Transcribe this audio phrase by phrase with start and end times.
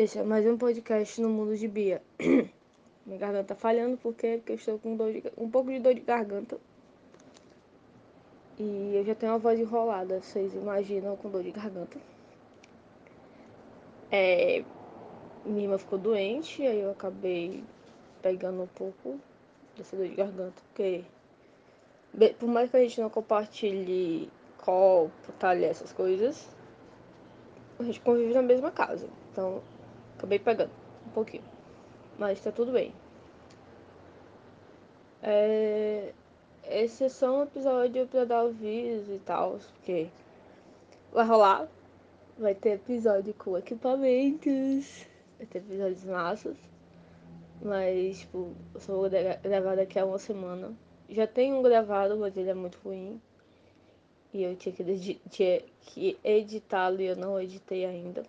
[0.00, 2.00] Esse é mais um podcast no mundo de Bia.
[3.04, 6.56] Minha garganta tá falhando porque, eu estou com de, um pouco de dor de garganta.
[8.56, 11.98] E eu já tenho uma voz enrolada, vocês imaginam com dor de garganta.
[14.12, 14.62] É,
[15.44, 17.64] minha irmã ficou doente, aí eu acabei
[18.22, 19.18] pegando um pouco
[19.76, 21.04] dessa dor de garganta, porque
[22.38, 26.48] por mais que a gente não compartilhe copo, talher, essas coisas,
[27.80, 29.08] a gente convive na mesma casa.
[29.32, 29.60] Então
[30.18, 30.72] Acabei pegando
[31.06, 31.44] um pouquinho.
[32.18, 32.92] Mas tá tudo bem.
[35.22, 36.12] É...
[36.64, 40.08] Esse é só um episódio pra dar aviso e tal, porque
[41.12, 41.68] vai rolar.
[42.36, 45.06] Vai ter episódio com equipamentos.
[45.38, 46.56] Vai ter episódios massas.
[47.62, 50.76] Mas, tipo, eu só vou gravar daqui a uma semana.
[51.08, 53.20] Já tenho um gravado, mas ele é muito ruim.
[54.32, 58.24] E eu tinha que, que editá-lo e eu não editei ainda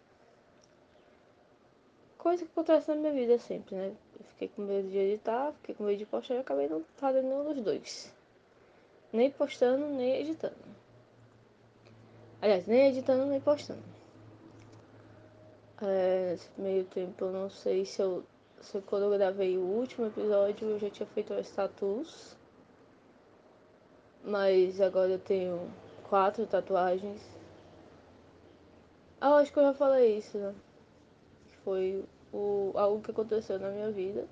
[2.20, 3.95] coisa que acontece na minha vida sempre, né?
[4.20, 7.28] Eu fiquei com medo de editar, fiquei com medo de postar e acabei não fazendo
[7.28, 8.14] nenhum dos dois.
[9.11, 10.56] Nem postando, nem editando.
[12.42, 13.81] Aliás, nem editando, nem postando.
[15.81, 18.23] É, nesse meio tempo eu não sei se eu.
[18.61, 22.36] Se quando eu gravei o último episódio eu já tinha feito o status.
[24.22, 25.72] Mas agora eu tenho
[26.04, 27.22] quatro tatuagens.
[29.22, 30.54] Ah, acho que eu já falei isso, né?
[31.70, 32.03] Foi
[32.34, 34.28] o, algo que aconteceu na minha vida.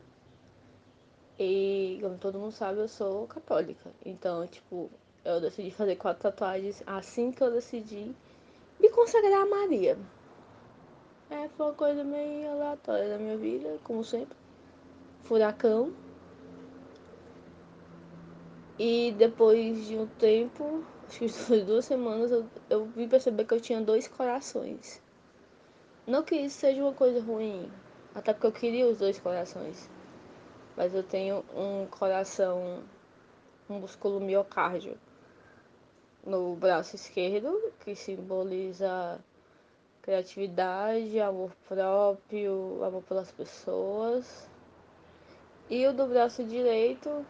[1.38, 3.92] E, como todo mundo sabe, eu sou católica.
[4.04, 4.90] Então, tipo,
[5.24, 8.12] eu decidi fazer quatro tatuagens assim que eu decidi
[8.80, 9.96] me consagrar a Maria.
[11.30, 14.36] É, foi uma coisa meio aleatória da minha vida, como sempre.
[15.26, 15.94] Furacão.
[18.80, 21.28] E depois de um tempo, acho que
[21.66, 25.06] duas semanas, eu, eu vim perceber que eu tinha dois corações.
[26.08, 27.70] Não que isso seja uma coisa ruim,
[28.16, 29.90] até porque eu queria os dois corações.
[30.78, 32.82] Mas eu tenho um coração,
[33.70, 34.98] um músculo miocárdio
[36.26, 39.20] no braço esquerdo, que simboliza
[40.02, 44.50] criatividade, amor próprio, amor pelas pessoas.
[45.70, 47.26] E o do braço direito,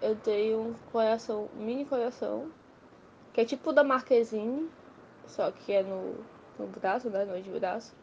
[0.00, 2.50] eu tenho um coração, um mini coração,
[3.34, 4.70] que é tipo da Marquezine,
[5.26, 6.14] só que é no,
[6.58, 7.94] no braço, né, no braço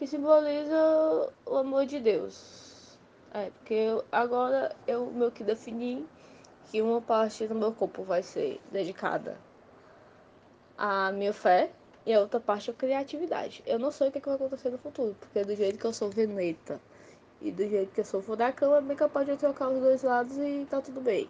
[0.00, 2.98] que simboliza o amor de Deus.
[3.34, 6.08] É, porque eu, agora eu meio que defini
[6.70, 9.36] que uma parte do meu corpo vai ser dedicada
[10.78, 11.70] à minha fé
[12.06, 13.62] e a outra parte à criatividade.
[13.66, 15.84] Eu não sei o que, é que vai acontecer no futuro, porque do jeito que
[15.84, 16.80] eu sou veneta
[17.42, 20.02] e do jeito que eu sou furacão, é bem capaz de eu trocar os dois
[20.02, 21.28] lados e tá tudo bem.